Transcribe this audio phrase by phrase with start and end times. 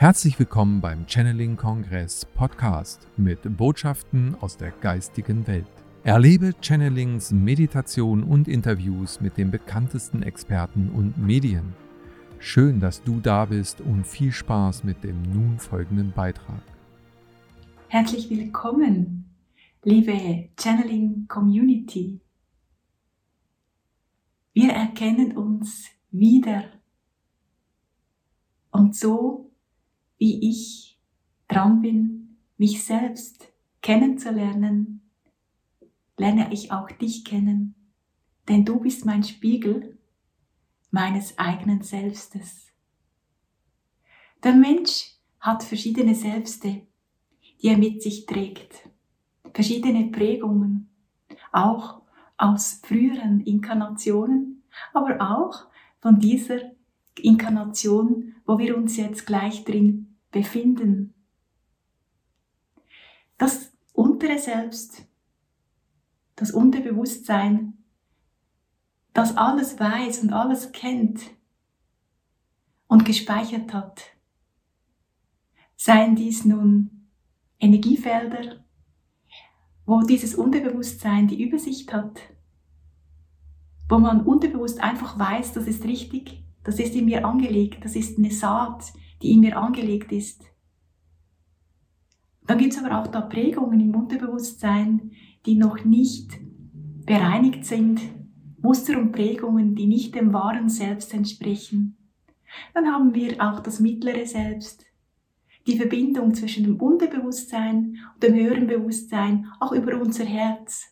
[0.00, 5.66] Herzlich willkommen beim Channeling Kongress Podcast mit Botschaften aus der geistigen Welt.
[6.04, 11.74] Erlebe Channelings, Meditation und Interviews mit den bekanntesten Experten und Medien.
[12.38, 16.62] Schön, dass du da bist und viel Spaß mit dem nun folgenden Beitrag.
[17.88, 19.34] Herzlich willkommen,
[19.82, 22.20] liebe Channeling Community.
[24.52, 26.62] Wir erkennen uns wieder.
[28.70, 29.47] Und so
[30.18, 30.98] wie ich
[31.48, 35.00] dran bin, mich selbst kennenzulernen,
[36.16, 37.74] lerne ich auch dich kennen,
[38.48, 39.98] denn du bist mein Spiegel
[40.90, 42.72] meines eigenen Selbstes.
[44.42, 46.82] Der Mensch hat verschiedene Selbste,
[47.62, 48.88] die er mit sich trägt,
[49.52, 50.90] verschiedene Prägungen,
[51.52, 52.02] auch
[52.36, 54.62] aus früheren Inkarnationen,
[54.92, 55.66] aber auch
[56.00, 56.60] von dieser
[57.18, 61.14] Inkarnation, wo wir uns jetzt gleich drin befinden.
[63.36, 65.06] Das untere Selbst,
[66.36, 67.74] das Unterbewusstsein,
[69.12, 71.30] das alles weiß und alles kennt
[72.86, 74.02] und gespeichert hat.
[75.76, 77.08] Seien dies nun
[77.60, 78.64] Energiefelder,
[79.86, 82.20] wo dieses Unterbewusstsein die Übersicht hat,
[83.88, 88.18] wo man unterbewusst einfach weiß, das ist richtig, das ist in mir angelegt, das ist
[88.18, 90.44] eine Saat, die in mir angelegt ist.
[92.46, 95.12] Dann gibt es aber auch da Prägungen im Unterbewusstsein,
[95.44, 96.38] die noch nicht
[97.04, 98.00] bereinigt sind,
[98.60, 101.96] Muster und Prägungen, die nicht dem wahren Selbst entsprechen.
[102.74, 104.86] Dann haben wir auch das mittlere Selbst,
[105.66, 110.86] die Verbindung zwischen dem Unterbewusstsein und dem höheren Bewusstsein, auch über unser Herz.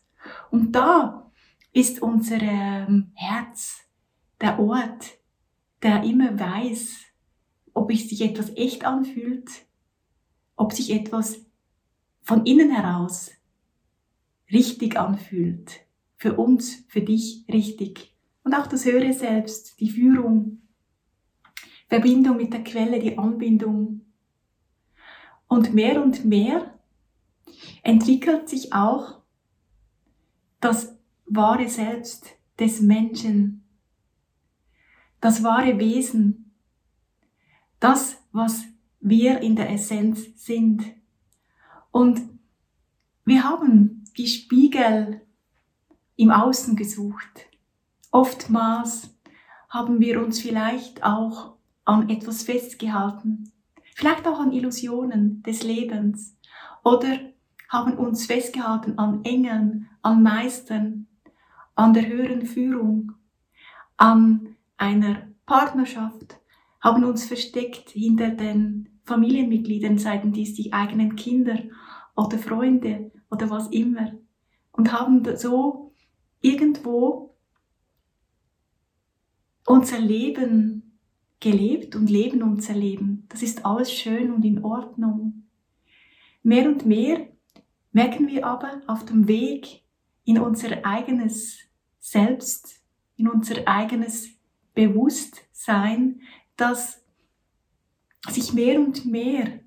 [0.51, 1.31] Und da
[1.73, 3.81] ist unser ähm, Herz
[4.39, 5.17] der Ort,
[5.81, 7.06] der immer weiß,
[7.77, 9.49] ob sich etwas echt anfühlt,
[10.55, 11.45] ob sich etwas
[12.21, 13.31] von innen heraus
[14.51, 15.81] richtig anfühlt.
[16.17, 18.15] Für uns, für dich richtig.
[18.43, 20.63] Und auch das höhere Selbst, die Führung,
[21.87, 24.01] Verbindung mit der Quelle, die Anbindung.
[25.47, 26.73] Und mehr und mehr
[27.83, 29.21] entwickelt sich auch
[30.59, 33.63] das wahre Selbst des Menschen
[35.19, 36.46] das wahre Wesen,
[37.79, 38.63] das, was
[38.99, 40.83] wir in der Essenz sind.
[41.91, 42.21] Und
[43.25, 45.21] wir haben die Spiegel
[46.15, 47.47] im Außen gesucht.
[48.11, 49.15] Oftmals
[49.69, 51.53] haben wir uns vielleicht auch
[51.85, 53.51] an etwas festgehalten,
[53.95, 56.37] vielleicht auch an Illusionen des Lebens
[56.83, 57.19] oder
[57.69, 61.07] haben uns festgehalten an Engeln, an Meistern,
[61.75, 63.13] an der höheren Führung,
[63.97, 66.36] an einer Partnerschaft,
[66.87, 71.59] haben uns versteckt hinter den Familienmitgliedern, seien dies die eigenen Kinder
[72.15, 74.13] oder Freunde oder was immer,
[74.71, 75.91] und haben so
[76.39, 77.35] irgendwo
[79.65, 80.97] unser Leben
[81.41, 83.25] gelebt und leben unser Leben.
[83.27, 85.43] Das ist alles schön und in Ordnung.
[86.41, 87.27] Mehr und mehr
[87.91, 89.83] merken wir aber auf dem Weg
[90.23, 91.59] in unser eigenes
[91.99, 92.81] Selbst,
[93.17, 94.29] in unser eigenes
[94.73, 96.21] Bewusstsein,
[96.57, 97.01] dass
[98.27, 99.61] sich mehr und mehr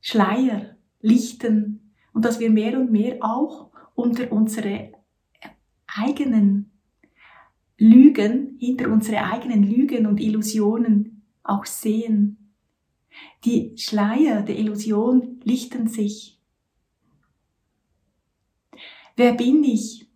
[0.00, 4.92] Schleier lichten und dass wir mehr und mehr auch unter unsere
[5.86, 6.70] eigenen
[7.78, 12.52] Lügen, hinter unsere eigenen Lügen und Illusionen auch sehen.
[13.44, 16.40] Die Schleier der Illusion lichten sich.
[19.16, 20.08] Wer bin ich,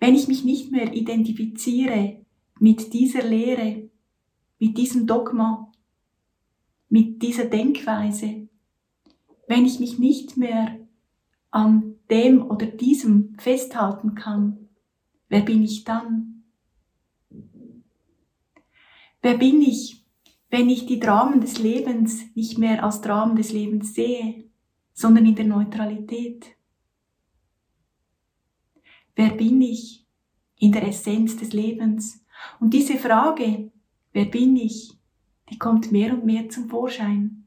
[0.00, 2.24] wenn ich mich nicht mehr identifiziere
[2.58, 3.85] mit dieser Lehre,
[4.58, 5.70] mit diesem Dogma,
[6.88, 8.48] mit dieser Denkweise,
[9.48, 10.78] wenn ich mich nicht mehr
[11.50, 14.68] an dem oder diesem festhalten kann,
[15.28, 16.44] wer bin ich dann?
[19.22, 20.04] Wer bin ich,
[20.50, 24.44] wenn ich die Dramen des Lebens nicht mehr als Dramen des Lebens sehe,
[24.92, 26.46] sondern in der Neutralität?
[29.16, 30.06] Wer bin ich
[30.58, 32.24] in der Essenz des Lebens
[32.60, 33.72] und diese Frage,
[34.16, 34.98] wer bin ich,
[35.50, 37.44] die kommt mehr und mehr zum Vorschein.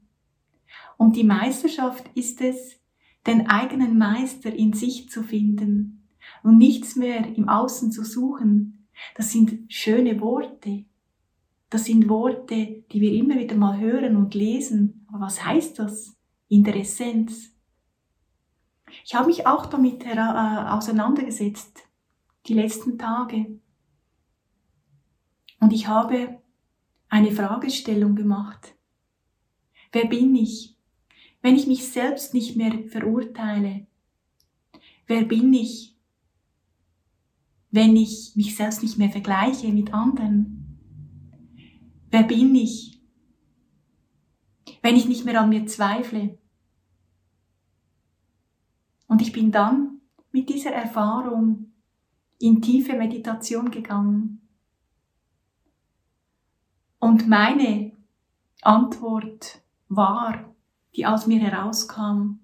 [0.96, 2.80] Und die Meisterschaft ist es,
[3.26, 6.06] den eigenen Meister in sich zu finden
[6.44, 8.86] und nichts mehr im Außen zu suchen.
[9.16, 10.84] Das sind schöne Worte.
[11.70, 15.04] Das sind Worte, die wir immer wieder mal hören und lesen.
[15.08, 16.16] Aber was heißt das
[16.48, 17.52] in der Essenz?
[19.04, 21.80] Ich habe mich auch damit äh, auseinandergesetzt,
[22.46, 23.58] die letzten Tage.
[25.58, 26.40] Und ich habe
[27.10, 28.74] eine Fragestellung gemacht.
[29.92, 30.76] Wer bin ich,
[31.42, 33.86] wenn ich mich selbst nicht mehr verurteile?
[35.06, 35.96] Wer bin ich,
[37.72, 40.78] wenn ich mich selbst nicht mehr vergleiche mit anderen?
[42.10, 43.02] Wer bin ich,
[44.82, 46.38] wenn ich nicht mehr an mir zweifle?
[49.08, 51.72] Und ich bin dann mit dieser Erfahrung
[52.38, 54.39] in tiefe Meditation gegangen.
[57.00, 57.92] Und meine
[58.62, 60.54] Antwort war,
[60.94, 62.38] die aus mir herauskam.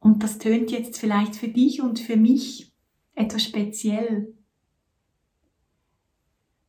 [0.00, 2.72] Und das tönt jetzt vielleicht für dich und für mich
[3.14, 4.34] etwas speziell.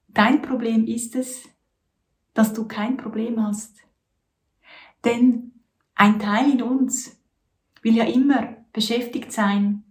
[0.10, 1.48] Dein Problem ist es,
[2.34, 3.78] dass du kein Problem hast.
[5.06, 5.54] Denn
[5.96, 7.18] ein Teil in uns
[7.82, 9.84] will ja immer beschäftigt sein.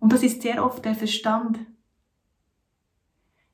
[0.00, 1.60] Und das ist sehr oft der Verstand.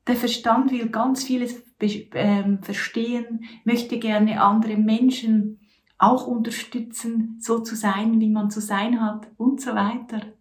[0.07, 5.59] Der Verstand will ganz vieles äh, verstehen, möchte gerne andere Menschen
[5.97, 10.33] auch unterstützen, so zu sein, wie man zu sein hat und so weiter.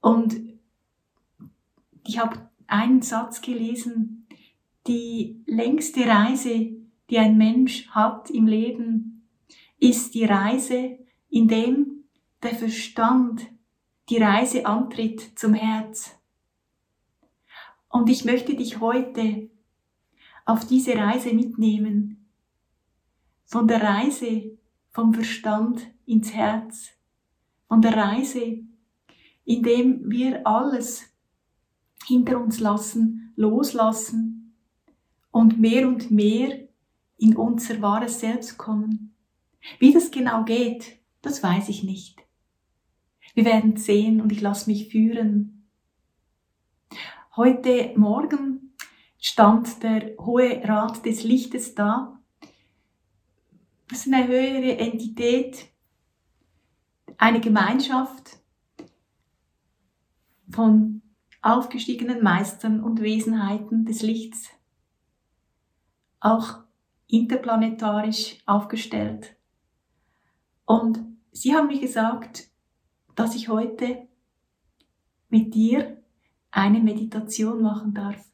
[0.00, 0.40] Und
[2.04, 4.26] ich habe einen Satz gelesen,
[4.86, 6.72] die längste Reise,
[7.10, 9.28] die ein Mensch hat im Leben,
[9.78, 12.04] ist die Reise, in dem
[12.42, 13.46] der Verstand
[14.08, 16.19] die Reise antritt zum Herz.
[17.90, 19.50] Und ich möchte dich heute
[20.46, 22.28] auf diese Reise mitnehmen.
[23.44, 24.58] Von der Reise
[24.90, 26.90] vom Verstand ins Herz.
[27.68, 28.60] Von der Reise,
[29.44, 31.04] in dem wir alles
[32.06, 34.56] hinter uns lassen, loslassen
[35.30, 36.68] und mehr und mehr
[37.18, 39.14] in unser wahres Selbst kommen.
[39.78, 42.18] Wie das genau geht, das weiß ich nicht.
[43.34, 45.59] Wir werden sehen und ich lasse mich führen.
[47.36, 48.74] Heute Morgen
[49.20, 52.20] stand der Hohe Rat des Lichtes da.
[53.88, 55.68] Das ist eine höhere Entität,
[57.18, 58.40] eine Gemeinschaft
[60.50, 61.02] von
[61.40, 64.48] aufgestiegenen Meistern und Wesenheiten des Lichts,
[66.18, 66.64] auch
[67.06, 69.36] interplanetarisch aufgestellt.
[70.64, 70.98] Und
[71.30, 72.50] sie haben mir gesagt,
[73.14, 74.08] dass ich heute
[75.28, 75.99] mit dir
[76.50, 78.24] eine Meditation machen darf.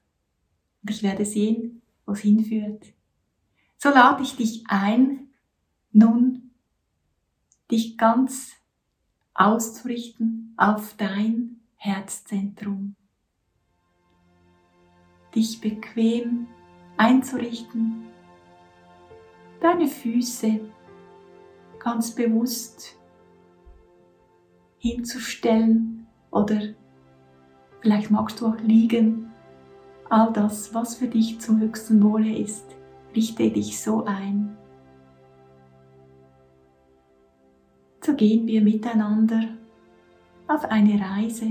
[0.83, 2.93] Und ich werde sehen, wo es hinführt.
[3.79, 5.29] So lade ich dich ein,
[5.93, 6.51] nun
[7.71, 8.53] dich ganz
[9.35, 12.97] auszurichten auf dein Herzzentrum.
[15.35, 16.47] Dich bequem
[16.97, 18.07] einzurichten,
[19.61, 20.61] deine Füße
[21.79, 22.97] ganz bewusst
[24.79, 26.75] hinzustellen oder
[27.87, 29.31] vielleicht magst du auch liegen.
[30.11, 32.67] All das, was für dich zum höchsten Wohle ist,
[33.15, 34.57] richte dich so ein.
[38.05, 39.41] So gehen wir miteinander
[40.49, 41.45] auf eine Reise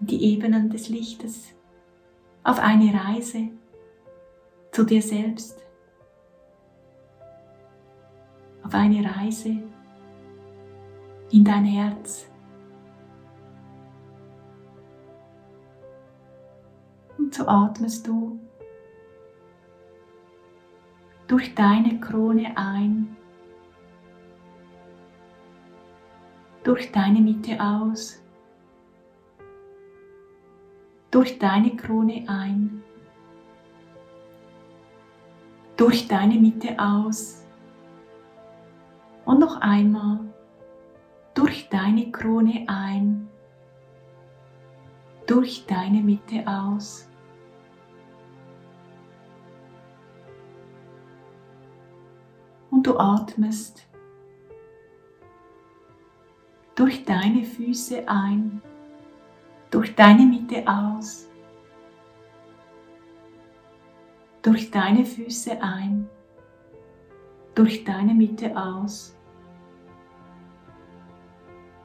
[0.00, 1.54] in die Ebenen des Lichtes,
[2.44, 3.48] auf eine Reise
[4.70, 5.58] zu dir selbst
[8.62, 9.56] auf eine Reise
[11.30, 12.31] in dein Herz.
[17.22, 18.40] Und so atmest du
[21.28, 23.16] durch deine Krone ein,
[26.64, 28.20] durch deine Mitte aus,
[31.12, 32.82] durch deine Krone ein,
[35.76, 37.46] durch deine Mitte aus
[39.26, 40.18] und noch einmal
[41.34, 43.28] durch deine Krone ein,
[45.28, 47.08] durch deine Mitte aus.
[52.82, 53.86] Du atmest
[56.74, 58.60] durch deine Füße ein,
[59.70, 61.28] durch deine Mitte aus,
[64.42, 66.08] durch deine Füße ein
[67.54, 69.14] durch deine Mitte aus,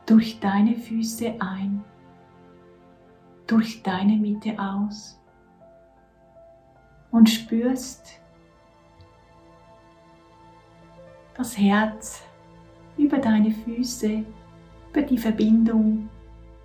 [0.05, 1.83] durch deine Füße ein,
[3.45, 5.19] durch deine Mitte aus
[7.11, 8.21] und spürst
[11.37, 12.23] das Herz
[12.97, 14.23] über deine Füße,
[14.89, 16.09] über die Verbindung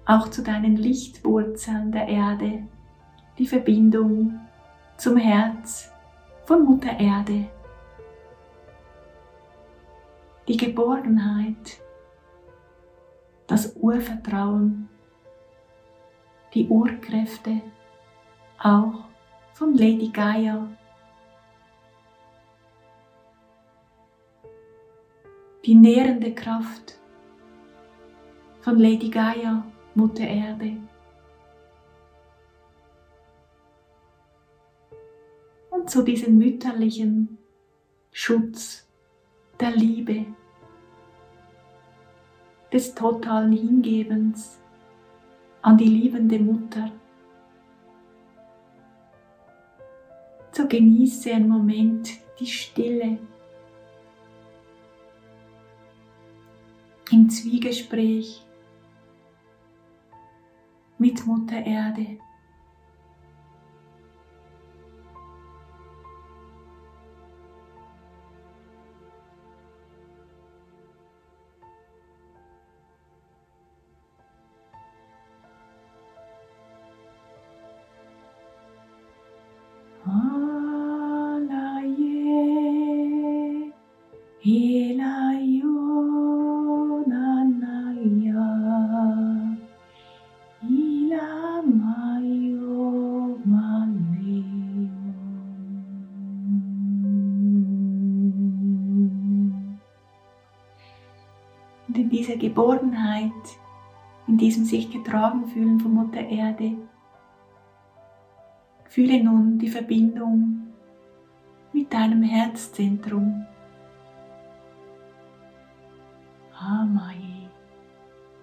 [0.06, 2.62] auch zu deinen Lichtwurzeln der Erde,
[3.38, 4.40] die Verbindung
[4.96, 5.92] zum Herz
[6.46, 7.46] von Mutter Erde.
[10.48, 11.80] Die Geborgenheit,
[13.46, 14.88] das Urvertrauen,
[16.54, 17.60] die Urkräfte
[18.58, 19.04] auch
[19.52, 20.66] von Lady Gaia,
[25.64, 26.98] die nährende Kraft
[28.60, 29.64] von Lady Gaia,
[29.94, 30.76] Mutter Erde.
[35.70, 37.38] Und zu diesem mütterlichen
[38.10, 38.88] Schutz
[39.60, 40.26] der Liebe,
[42.72, 44.58] des totalen Hingebens
[45.60, 46.90] an die liebende Mutter.
[50.52, 53.18] So genieße einen Moment die Stille
[57.12, 58.42] im Zwiegespräch
[60.98, 62.18] mit Mutter Erde.
[102.22, 103.32] Dieser Geborgenheit,
[104.28, 106.76] in diesem sich getragen fühlen von Mutter Erde.
[108.88, 110.68] Fühle nun die Verbindung
[111.72, 113.44] mit deinem Herzzentrum.
[116.52, 117.50] Hamaye.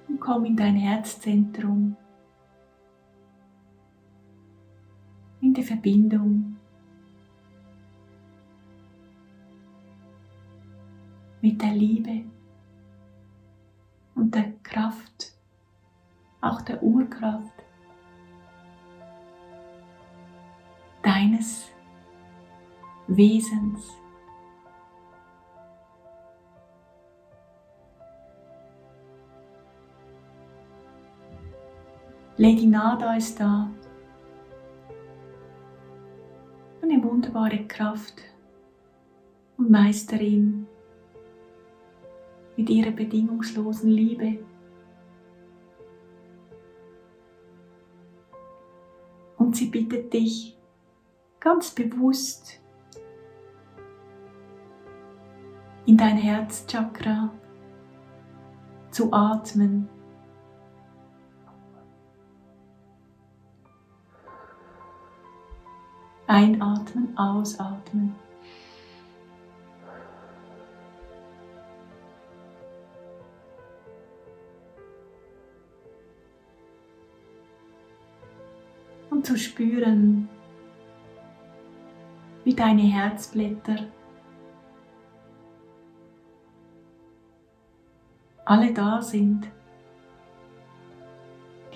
[0.09, 1.95] Und komm in dein Herzzentrum.
[5.39, 6.57] In die Verbindung
[11.41, 12.23] mit der Liebe
[16.41, 17.53] auch der Urkraft
[21.01, 21.71] deines
[23.07, 23.89] Wesens.
[32.37, 33.69] Lady Nada ist da.
[36.81, 38.23] Eine wunderbare Kraft
[39.57, 40.65] und Meisterin
[42.55, 44.37] mit ihrer bedingungslosen Liebe.
[49.49, 50.55] Und sie bittet dich
[51.39, 52.59] ganz bewusst
[55.87, 57.31] in dein Herzchakra
[58.91, 59.89] zu atmen.
[66.27, 68.13] Einatmen, ausatmen.
[79.09, 80.29] Und zu spüren,
[82.43, 83.87] wie deine Herzblätter
[88.45, 89.47] alle da sind.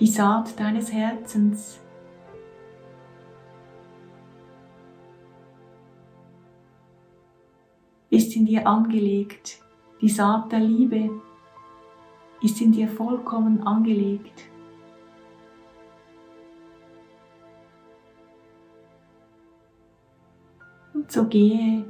[0.00, 1.80] Die Saat deines Herzens
[8.10, 9.60] ist in dir angelegt.
[10.00, 11.10] Die Saat der Liebe
[12.42, 14.42] ist in dir vollkommen angelegt.
[21.08, 21.84] So gehe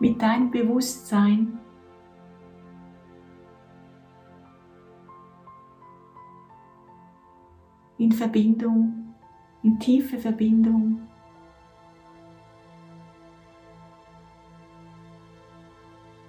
[0.00, 1.58] mit deinem Bewusstsein
[7.98, 9.14] in Verbindung,
[9.62, 11.06] in tiefe Verbindung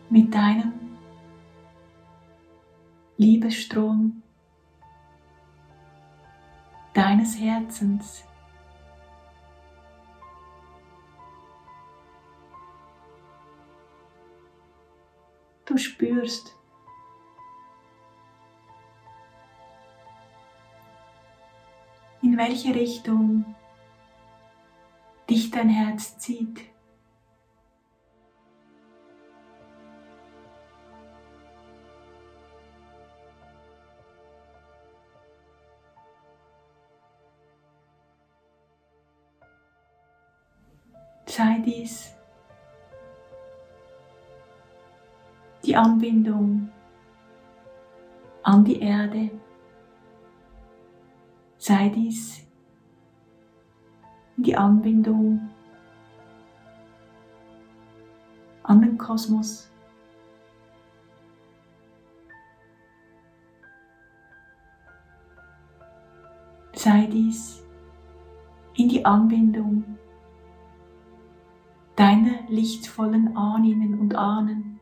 [0.09, 0.73] mit deinem
[3.17, 4.21] Liebesstrom
[6.93, 8.26] deines Herzens.
[15.67, 16.55] Du spürst.
[22.21, 23.45] In welche Richtung
[25.29, 26.62] dich dein Herz zieht.
[41.25, 42.16] Sei dies
[45.77, 46.69] Anbindung
[48.43, 49.29] an die Erde.
[51.57, 52.48] Sei dies
[54.38, 55.50] die Anbindung
[58.63, 59.72] an den Kosmos.
[66.74, 67.63] Sei dies
[68.75, 69.98] in die Anbindung
[71.96, 74.76] deiner lichtvollen Ahnen und Ahnen.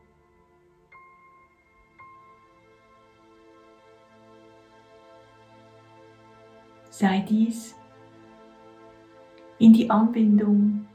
[6.98, 7.74] Sei dies
[9.58, 10.86] in die Anbindung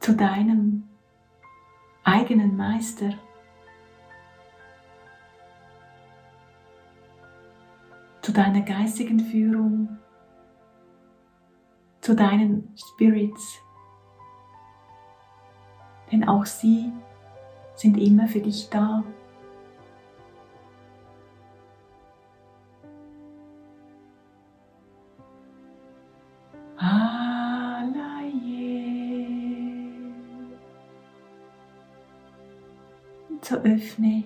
[0.00, 0.88] zu deinem
[2.04, 3.10] eigenen Meister.
[8.22, 9.98] zu deiner geistigen Führung,
[12.00, 13.60] zu deinen Spirits.
[16.10, 16.90] Denn auch sie
[17.74, 19.04] sind immer für dich da.
[33.44, 34.24] So öffne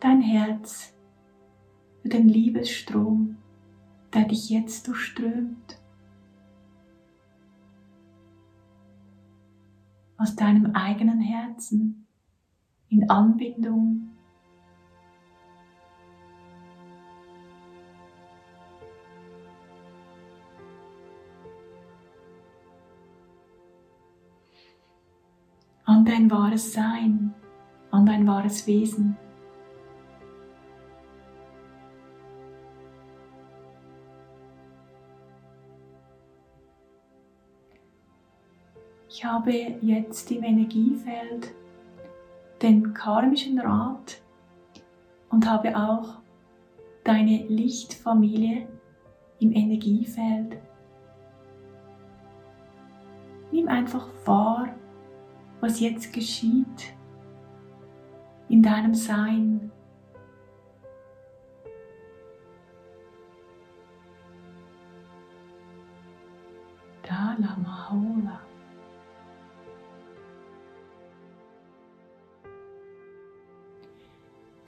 [0.00, 0.92] dein Herz
[2.02, 3.36] für den Liebesstrom,
[4.12, 5.78] der dich jetzt durchströmt.
[10.16, 12.06] Aus deinem eigenen Herzen
[12.88, 14.09] in Anbindung
[26.10, 27.32] dein wahres Sein
[27.92, 29.16] an dein wahres Wesen.
[39.08, 41.54] Ich habe jetzt im Energiefeld
[42.60, 44.20] den karmischen Rat
[45.30, 46.20] und habe auch
[47.04, 48.66] deine Lichtfamilie
[49.38, 50.58] im Energiefeld.
[53.52, 54.74] Nimm einfach wahr,
[55.60, 56.94] was jetzt geschieht
[58.48, 59.70] in deinem Sein.
[67.02, 67.56] Dala.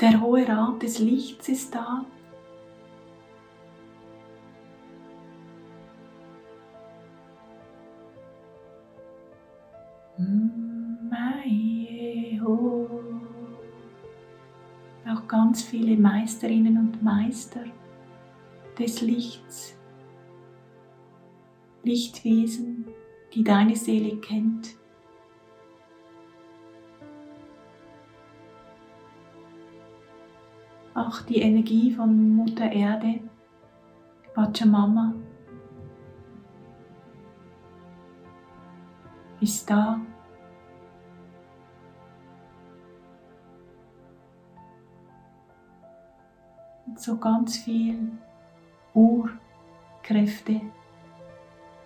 [0.02, 2.04] Der hohe Rat des Lichts ist da.
[15.52, 17.60] Ganz viele Meisterinnen und Meister
[18.78, 19.76] des Lichts,
[21.82, 22.86] Lichtwesen,
[23.34, 24.74] die deine Seele kennt.
[30.94, 33.20] Auch die Energie von Mutter Erde,
[34.32, 35.14] Pachamama,
[39.42, 40.00] ist da
[47.00, 48.12] so ganz viel
[48.94, 50.60] Urkräfte,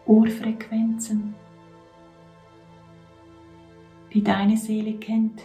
[0.06, 1.34] Urfrequenzen,
[4.12, 5.42] die deine Seele kennt.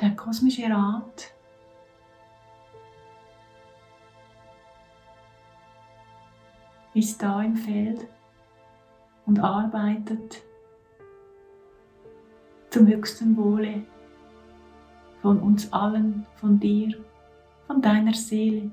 [0.00, 1.34] Der kosmische Rat
[6.94, 8.06] ist da im Feld
[9.26, 10.42] und arbeitet
[12.70, 13.82] zum höchsten Wohle
[15.22, 16.96] von uns allen, von dir,
[17.66, 18.70] von deiner Seele.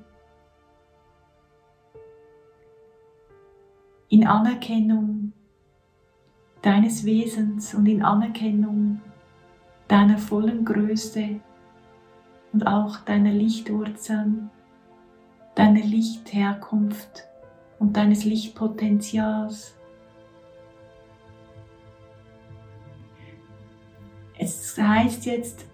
[4.08, 5.32] In Anerkennung
[6.62, 9.00] deines Wesens und in Anerkennung
[9.86, 11.40] deiner vollen Größe
[12.52, 14.50] und auch deiner Lichtwurzeln,
[15.54, 17.28] deiner Lichtherkunft
[17.78, 19.74] und deines Lichtpotenzials.
[24.38, 25.66] Es heißt jetzt,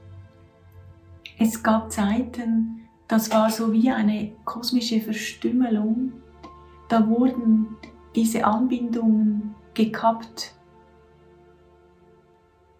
[1.39, 6.13] es gab Zeiten, das war so wie eine kosmische Verstümmelung.
[6.89, 7.77] Da wurden
[8.15, 10.55] diese Anbindungen gekappt.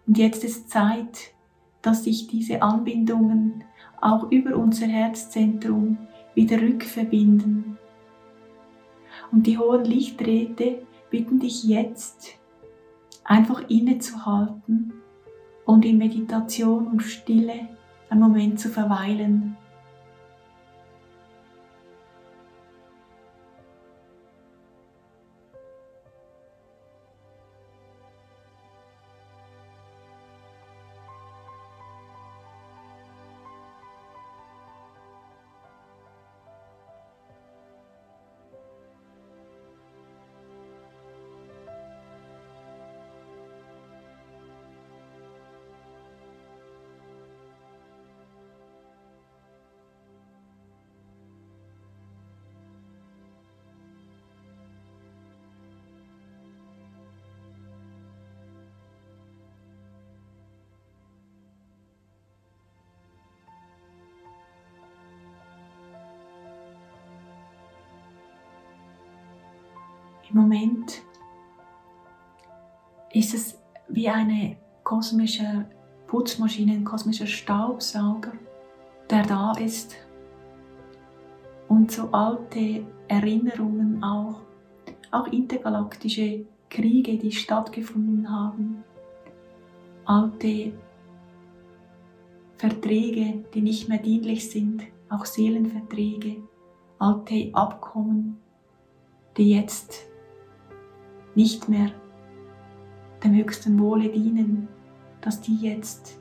[0.07, 1.33] Und jetzt ist Zeit,
[1.81, 3.63] dass sich diese Anbindungen
[4.01, 5.97] auch über unser Herzzentrum
[6.33, 7.77] wieder rückverbinden.
[9.35, 12.39] Und die hohen Lichträte bitten dich jetzt,
[13.25, 14.93] einfach innezuhalten
[15.65, 17.67] und in Meditation und Stille
[18.09, 19.57] einen Moment zu verweilen.
[70.29, 71.03] Im Moment
[73.13, 75.65] ist es wie eine kosmische
[76.07, 78.33] Putzmaschine, ein kosmischer Staubsauger,
[79.09, 79.95] der da ist.
[81.67, 84.41] Und so alte Erinnerungen auch,
[85.11, 88.83] auch intergalaktische Kriege, die stattgefunden haben,
[90.05, 90.73] alte
[92.57, 96.37] Verträge, die nicht mehr dienlich sind, auch Seelenverträge,
[96.99, 98.37] alte Abkommen,
[99.37, 100.07] die jetzt
[101.35, 101.91] nicht mehr
[103.23, 104.67] dem höchsten Wohle dienen,
[105.21, 106.19] dass die jetzt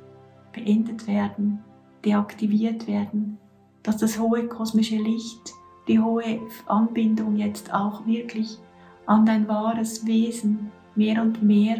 [0.52, 1.62] beendet werden,
[2.04, 3.38] deaktiviert werden,
[3.82, 5.52] dass das hohe kosmische Licht,
[5.88, 8.58] die hohe Anbindung jetzt auch wirklich
[9.06, 11.78] an dein wahres Wesen mehr und mehr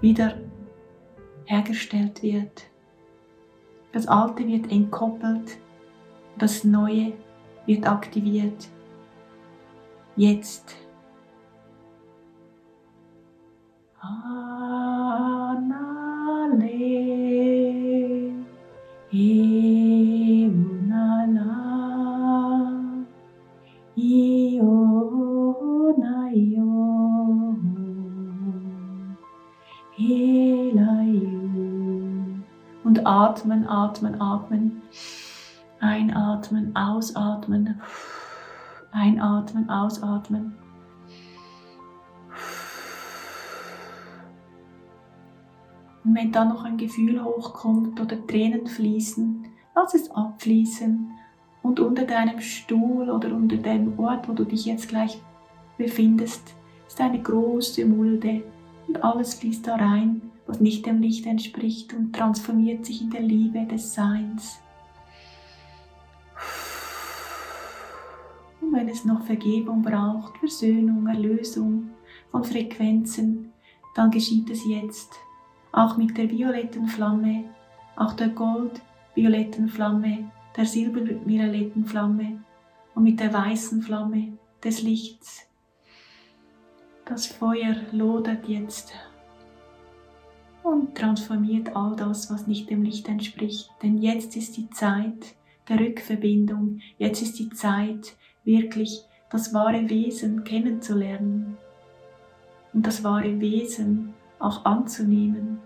[0.00, 0.38] wieder
[1.44, 2.64] hergestellt wird.
[3.92, 5.58] Das Alte wird entkoppelt,
[6.38, 7.12] das Neue
[7.66, 8.68] wird aktiviert.
[10.16, 10.76] Jetzt.
[32.84, 34.82] Und atmen, atmen, atmen.
[35.80, 37.80] Einatmen, ausatmen.
[38.92, 40.54] Einatmen, ausatmen.
[46.04, 51.10] Und wenn da noch ein Gefühl hochkommt oder Tränen fließen, lass es abfließen.
[51.62, 55.20] Und unter deinem Stuhl oder unter dem Ort, wo du dich jetzt gleich
[55.78, 56.54] befindest,
[56.88, 58.42] ist eine große Mulde.
[58.88, 63.22] Und alles fließt da rein, was nicht dem Licht entspricht und transformiert sich in der
[63.22, 64.60] Liebe des Seins.
[68.72, 71.90] Wenn es noch Vergebung braucht, Versöhnung, Erlösung
[72.30, 73.52] von Frequenzen,
[73.94, 75.12] dann geschieht es jetzt
[75.72, 77.44] auch mit der violetten Flamme,
[77.96, 82.42] auch der goldvioletten Flamme, der silbervioletten Flamme
[82.94, 85.46] und mit der weißen Flamme des Lichts.
[87.04, 88.94] Das Feuer lodert jetzt
[90.62, 93.70] und transformiert all das, was nicht dem Licht entspricht.
[93.82, 95.34] Denn jetzt ist die Zeit
[95.68, 101.56] der Rückverbindung, jetzt ist die Zeit, wirklich das wahre Wesen kennenzulernen
[102.72, 105.58] und das wahre Wesen auch anzunehmen.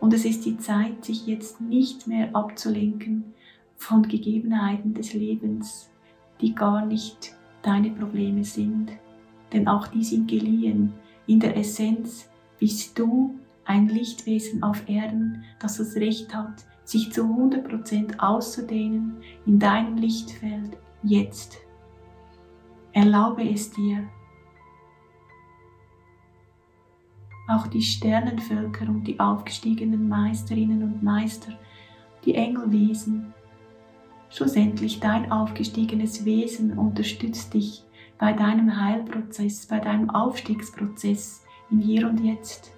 [0.00, 3.34] Und es ist die Zeit, sich jetzt nicht mehr abzulenken
[3.76, 5.90] von Gegebenheiten des Lebens,
[6.40, 8.92] die gar nicht deine Probleme sind.
[9.52, 10.92] Denn auch die sind geliehen.
[11.26, 17.22] In der Essenz bist du ein Lichtwesen auf Erden, das das Recht hat, sich zu
[17.22, 21.58] 100% auszudehnen in deinem Lichtfeld jetzt.
[22.92, 24.08] Erlaube es dir,
[27.48, 31.52] auch die Sternenvölker und die aufgestiegenen Meisterinnen und Meister,
[32.24, 33.32] die Engelwesen.
[34.30, 37.84] Schlussendlich dein aufgestiegenes Wesen unterstützt dich
[38.18, 42.77] bei deinem Heilprozess, bei deinem Aufstiegsprozess im Hier und Jetzt.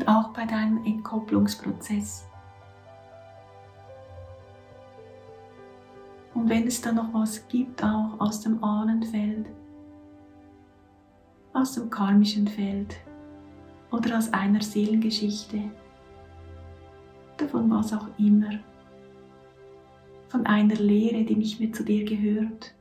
[0.00, 2.26] Und auch bei deinem Entkopplungsprozess.
[6.32, 9.44] Und wenn es da noch was gibt, auch aus dem Ahnenfeld,
[11.52, 12.96] aus dem karmischen Feld
[13.92, 15.64] oder aus einer Seelengeschichte,
[17.36, 18.58] davon was auch immer,
[20.28, 22.74] von einer Lehre, die nicht mehr zu dir gehört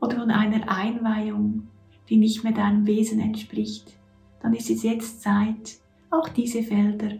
[0.00, 1.68] oder von einer Einweihung,
[2.08, 3.96] die nicht mehr deinem Wesen entspricht,
[4.40, 5.83] dann ist es jetzt Zeit,
[6.14, 7.18] auch diese Felder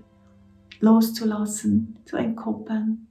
[0.81, 3.07] loszulassen, zu entkoppeln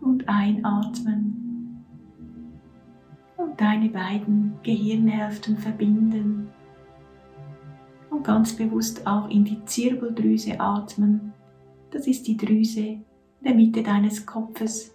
[0.00, 1.84] und einatmen
[3.36, 6.48] und deine beiden Gehirnhälften verbinden
[8.10, 11.32] und ganz bewusst auch in die Zirbeldrüse atmen.
[11.90, 13.00] Das ist die Drüse
[13.40, 14.94] in der Mitte deines Kopfes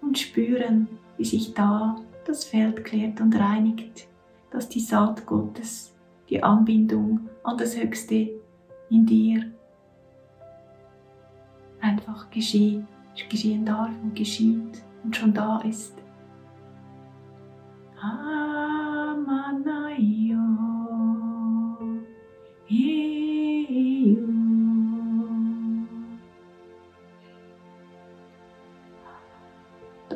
[0.00, 4.06] und spüren, wie sich da das Feld klärt und reinigt,
[4.50, 5.94] dass die Saat Gottes,
[6.28, 8.30] die Anbindung an das Höchste
[8.90, 9.50] in dir
[11.80, 12.84] einfach geschieht
[13.28, 15.94] geschehen darf und geschieht und schon da ist.
[18.00, 19.18] Amanayo,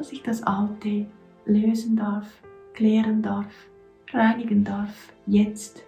[0.02, 1.06] dass ich das Alte
[1.44, 2.26] lösen darf,
[2.74, 3.46] klären darf,
[4.12, 5.84] reinigen darf, jetzt.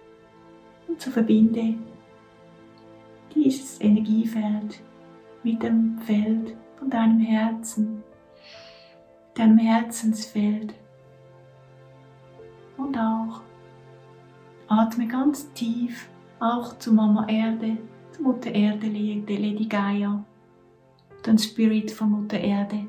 [0.87, 1.75] Und so verbinde
[3.35, 4.79] dieses Energiefeld
[5.43, 8.05] mit dem Feld von deinem Herzen,
[9.33, 10.73] deinem Herzensfeld.
[12.77, 13.41] Und auch
[14.69, 16.07] atme ganz tief
[16.39, 17.75] auch zu Mama Erde,
[18.13, 20.23] zu Mutter Erde, Lady Gaia,
[21.25, 22.87] den Spirit von Mutter Erde.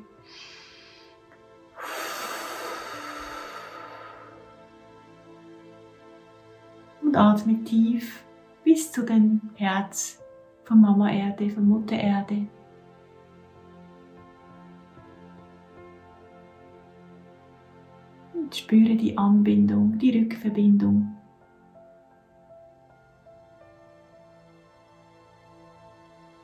[7.17, 8.23] Atme tief
[8.63, 10.23] bis zu dem Herz
[10.65, 12.47] von Mama Erde, von Mutter Erde.
[18.33, 21.15] Und spüre die Anbindung, die Rückverbindung.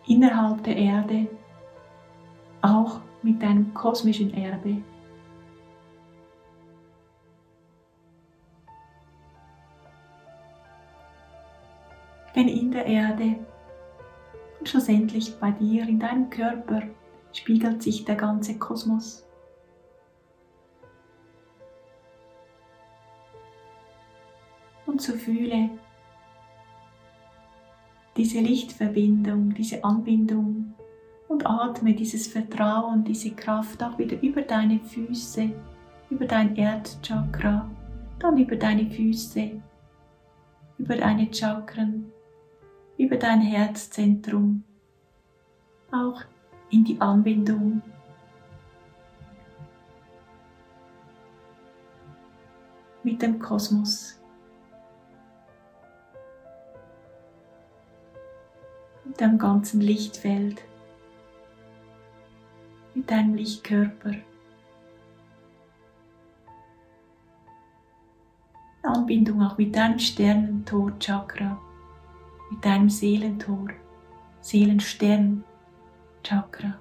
[0.07, 1.27] Innerhalb der Erde,
[2.61, 4.81] auch mit deinem kosmischen Erbe.
[12.35, 13.35] Denn in der Erde
[14.59, 16.83] und schlussendlich bei dir, in deinem Körper,
[17.31, 19.25] spiegelt sich der ganze Kosmos.
[24.85, 25.69] Und so fühle
[28.15, 30.75] diese Lichtverbindung, diese Anbindung
[31.27, 35.49] und atme dieses Vertrauen, diese Kraft auch wieder über deine Füße,
[36.09, 37.69] über dein Erdchakra,
[38.19, 39.51] dann über deine Füße,
[40.77, 42.11] über deine Chakren,
[43.03, 44.63] über dein Herzzentrum,
[45.91, 46.21] auch
[46.69, 47.81] in die Anbindung
[53.03, 54.17] mit dem Kosmos.
[59.03, 60.63] Mit deinem ganzen Lichtfeld,
[62.93, 64.13] mit deinem Lichtkörper.
[68.81, 71.59] Anbindung auch mit deinem Sternentor-Chakra
[72.53, 73.69] mit deinem Seelentor,
[74.41, 75.43] Seelenstern,
[76.23, 76.79] Chakra.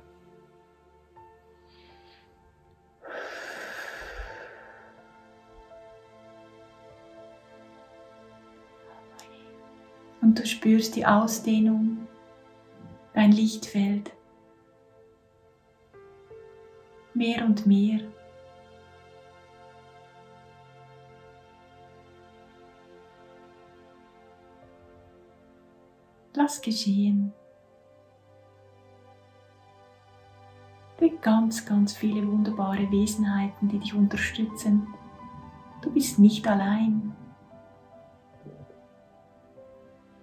[10.21, 12.07] Und du spürst die Ausdehnung,
[13.15, 14.13] dein Lichtfeld.
[17.15, 18.01] Mehr und mehr
[26.35, 27.33] Lass geschehen.
[30.95, 34.87] Es gibt ganz, ganz viele wunderbare Wesenheiten, die dich unterstützen.
[35.83, 37.15] Du bist nicht allein.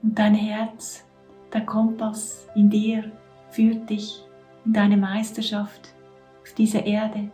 [0.02, 1.06] Und dein Herz,
[1.54, 3.12] der Kompass in dir
[3.52, 4.26] führt dich
[4.66, 5.94] in deine Meisterschaft
[6.42, 7.30] auf dieser Erde.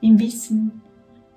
[0.00, 0.80] Im Wissen,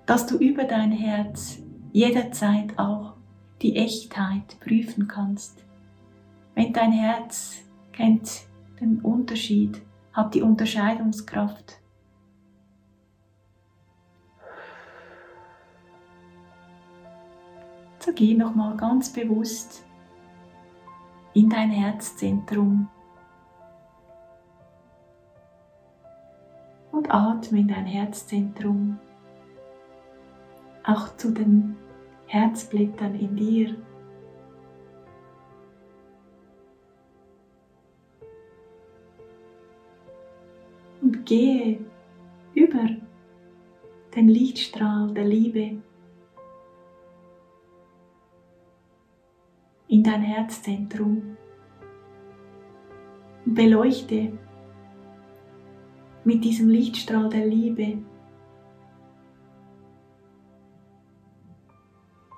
[0.05, 1.59] dass du über dein Herz
[1.91, 3.15] jederzeit auch
[3.61, 5.65] die Echtheit prüfen kannst
[6.59, 7.61] wenn dein Herz
[7.93, 8.45] kennt
[8.81, 11.79] den Unterschied, hat die Unterscheidungskraft.
[17.99, 19.85] So geh nochmal ganz bewusst
[21.33, 22.89] in dein Herzzentrum
[26.91, 28.99] und atme in dein Herzzentrum,
[30.83, 31.77] auch zu den
[32.27, 33.88] Herzblättern in dir.
[41.09, 41.79] Und gehe
[42.53, 42.87] über
[44.15, 45.81] den Lichtstrahl der Liebe
[49.87, 51.35] in dein Herzzentrum
[53.43, 54.37] und beleuchte
[56.25, 57.97] mit diesem Lichtstrahl der Liebe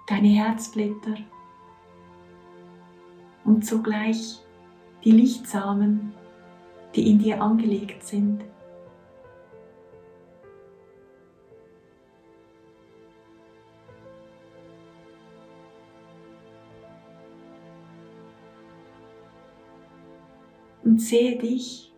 [0.08, 1.16] deine Herzblätter
[3.44, 4.40] und zugleich
[5.04, 6.14] die Lichtsamen,
[6.96, 8.46] die in dir angelegt sind.
[20.92, 21.90] Und sehe dich.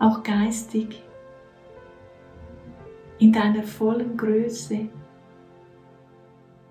[0.00, 1.04] Auch geistig.
[3.20, 4.88] In deiner vollen Größe,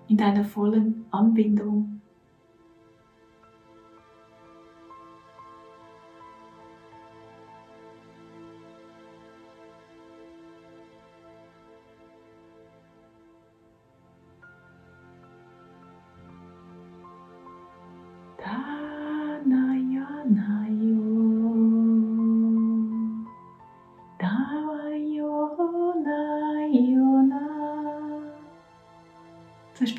[0.08, 2.01] in deiner vollen Anbindung.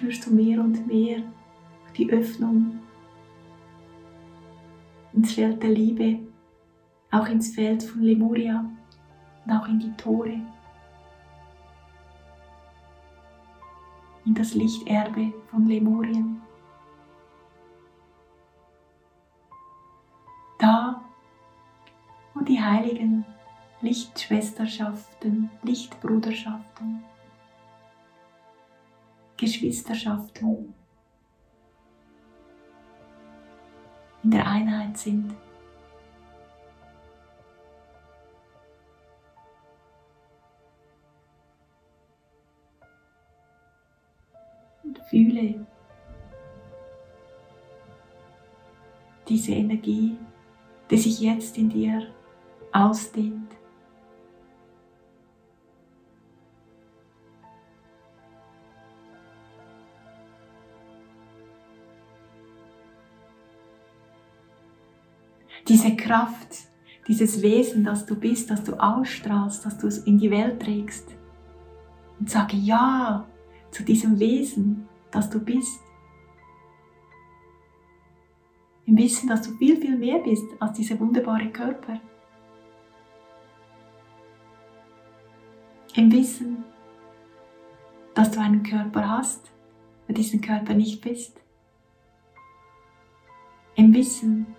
[0.04, 1.24] Spürst du mehr und mehr
[1.96, 2.78] die Öffnung
[5.14, 6.20] ins Feld der Liebe,
[7.10, 8.66] auch ins Feld von Lemuria
[9.46, 10.42] und auch in die Tore,
[14.26, 16.42] in das Lichterbe von Lemurien.
[20.60, 21.02] Da,
[22.34, 23.24] wo die heiligen
[23.80, 27.06] Lichtschwesterschaften, Lichtbruderschaften,
[29.44, 30.74] Geschwisterschaften
[34.24, 35.34] in der Einheit sind.
[44.84, 45.66] Und fühle
[49.28, 50.18] diese Energie,
[50.90, 52.08] die sich jetzt in dir
[52.72, 53.52] ausdehnt.
[65.74, 66.68] Diese Kraft,
[67.08, 71.10] dieses Wesen, das du bist, das du ausstrahlst, das du in die Welt trägst.
[72.20, 73.28] Und sage Ja
[73.72, 75.82] zu diesem Wesen, das du bist.
[78.86, 82.00] Im Wissen, dass du viel, viel mehr bist als dieser wunderbare Körper.
[85.96, 86.64] Im Wissen,
[88.14, 89.52] dass du einen Körper hast,
[90.04, 91.42] aber diesen Körper nicht bist.
[93.76, 94.56] Im Wissen,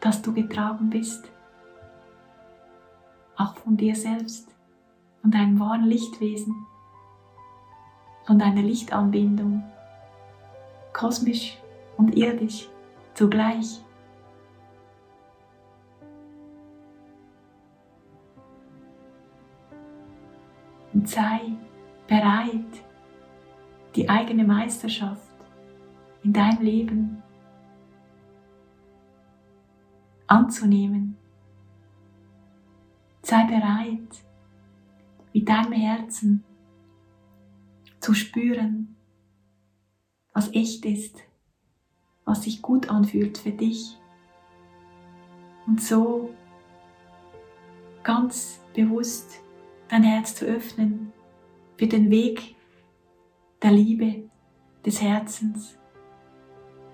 [0.00, 1.30] dass du getragen bist,
[3.36, 4.48] auch von dir selbst,
[5.22, 6.66] von deinem wahren Lichtwesen,
[8.24, 9.62] von deiner Lichtanbindung,
[10.92, 11.58] kosmisch
[11.96, 12.68] und irdisch
[13.14, 13.80] zugleich.
[20.92, 21.40] Und sei
[22.06, 22.84] bereit,
[23.94, 25.22] die eigene Meisterschaft
[26.22, 27.17] in deinem Leben
[30.28, 31.16] anzunehmen.
[33.22, 34.24] Sei bereit,
[35.34, 36.44] mit deinem Herzen
[38.00, 38.96] zu spüren,
[40.32, 41.16] was echt ist,
[42.24, 43.98] was sich gut anfühlt für dich.
[45.66, 46.30] Und so
[48.02, 49.40] ganz bewusst
[49.88, 51.12] dein Herz zu öffnen
[51.76, 52.56] für den Weg
[53.62, 54.28] der Liebe,
[54.84, 55.76] des Herzens,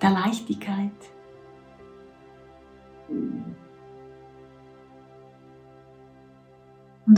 [0.00, 1.13] der Leichtigkeit.
[3.08, 3.54] Und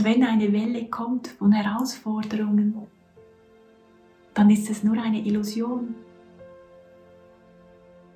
[0.03, 2.87] wenn eine Welle kommt von Herausforderungen,
[4.33, 5.95] dann ist es nur eine Illusion.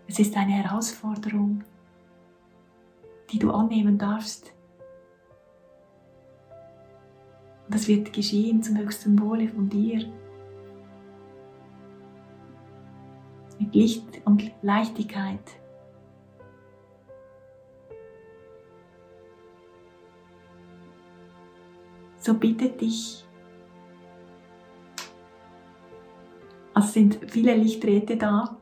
[0.07, 1.63] Es ist eine Herausforderung,
[3.31, 4.53] die du annehmen darfst.
[7.65, 10.05] Und das wird geschehen zum höchsten Wohle von dir.
[13.57, 15.60] Mit Licht und Leichtigkeit.
[22.21, 23.25] So bitte dich.
[26.73, 28.57] Also sind viele Lichträte da.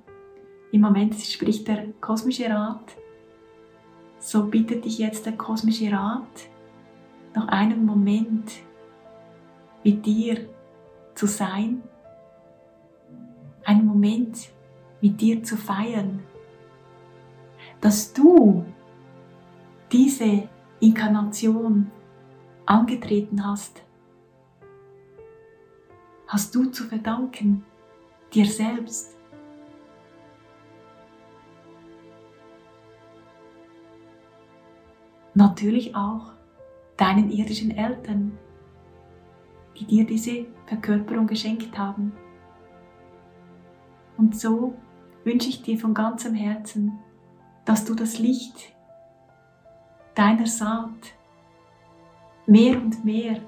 [0.72, 2.96] Im Moment spricht der kosmische Rat.
[4.18, 6.50] So bittet dich jetzt der kosmische Rat,
[7.36, 8.52] noch einen Moment
[9.84, 10.50] mit dir
[11.16, 11.82] zu sein,
[13.64, 14.50] einen Moment
[15.02, 16.20] mit dir zu feiern,
[17.80, 18.66] dass du
[19.92, 20.50] diese
[20.82, 21.90] Inkarnation
[22.70, 23.82] angetreten hast,
[26.28, 27.66] hast du zu verdanken
[28.32, 29.18] dir selbst.
[35.34, 36.34] Natürlich auch
[36.96, 38.38] deinen irdischen Eltern,
[39.76, 42.14] die dir diese Verkörperung geschenkt haben.
[44.18, 44.76] Und so
[45.24, 47.00] wünsche ich dir von ganzem Herzen,
[47.66, 48.76] dass du das Licht
[50.14, 51.19] deiner Saat
[52.50, 53.40] mehr und mehr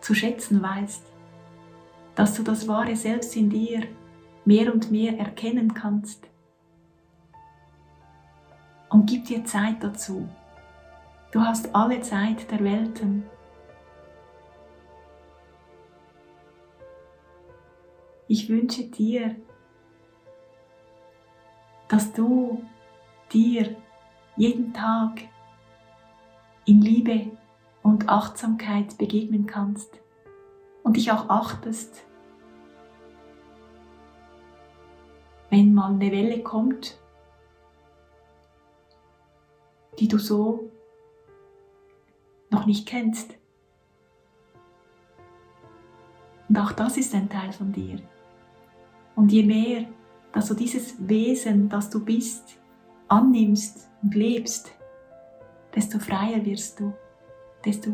[0.00, 1.04] zu schätzen weißt,
[2.14, 3.82] dass du das wahre Selbst in dir
[4.46, 6.26] mehr und mehr erkennen kannst.
[8.88, 10.28] Und gib dir Zeit dazu.
[11.30, 13.24] Du hast alle Zeit der Welten.
[18.28, 19.36] Ich wünsche dir,
[21.88, 22.62] dass du
[23.30, 23.76] dir
[24.36, 25.20] jeden Tag
[26.64, 27.30] in Liebe
[27.82, 30.00] und Achtsamkeit begegnen kannst
[30.82, 32.04] und dich auch achtest,
[35.50, 36.98] wenn mal eine Welle kommt,
[39.98, 40.70] die du so
[42.50, 43.34] noch nicht kennst.
[46.48, 48.00] Und auch das ist ein Teil von dir.
[49.14, 49.86] Und je mehr,
[50.32, 52.58] dass du dieses Wesen, das du bist,
[53.08, 54.72] annimmst und lebst,
[55.74, 56.94] desto freier wirst du,
[57.64, 57.90] desto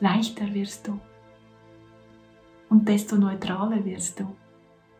[0.00, 0.98] leichter wirst du
[2.68, 4.26] und desto neutraler wirst du,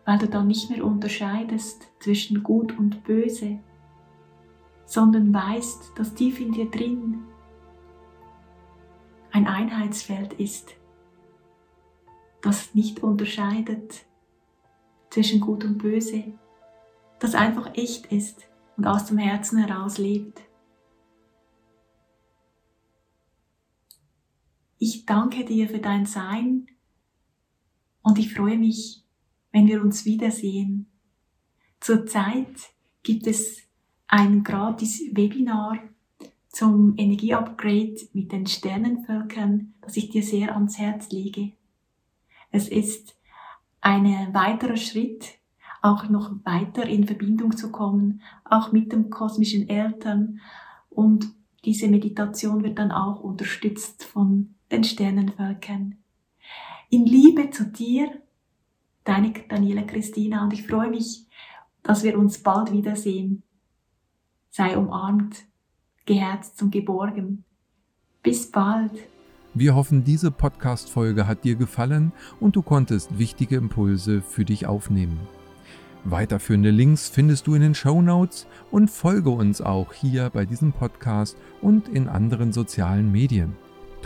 [0.04, 3.58] weil du dann nicht mehr unterscheidest zwischen gut und böse,
[4.84, 7.24] sondern weißt, dass tief in dir drin
[9.32, 10.74] ein Einheitsfeld ist,
[12.40, 14.06] das nicht unterscheidet
[15.10, 16.24] zwischen gut und böse,
[17.18, 20.45] das einfach echt ist und aus dem Herzen heraus lebt.
[24.78, 26.66] Ich danke dir für dein Sein
[28.02, 29.02] und ich freue mich,
[29.50, 30.86] wenn wir uns wiedersehen.
[31.80, 33.62] Zurzeit gibt es
[34.06, 35.78] ein gratis Webinar
[36.48, 41.52] zum Energieupgrade mit den Sternenvölkern, das ich dir sehr ans Herz lege.
[42.50, 43.16] Es ist
[43.80, 45.38] ein weiterer Schritt,
[45.80, 50.40] auch noch weiter in Verbindung zu kommen, auch mit dem kosmischen Eltern.
[50.90, 51.28] Und
[51.64, 55.96] diese Meditation wird dann auch unterstützt von den Sternenvölkern.
[56.90, 58.10] In Liebe zu dir,
[59.04, 61.26] deine Daniela Christina, und ich freue mich,
[61.82, 63.42] dass wir uns bald wiedersehen.
[64.50, 65.44] Sei umarmt,
[66.04, 67.44] geherzt und geborgen.
[68.22, 68.92] Bis bald.
[69.54, 75.18] Wir hoffen, diese Podcast-Folge hat dir gefallen und du konntest wichtige Impulse für dich aufnehmen.
[76.04, 80.72] Weiterführende Links findest du in den Show Notes und folge uns auch hier bei diesem
[80.72, 83.56] Podcast und in anderen sozialen Medien.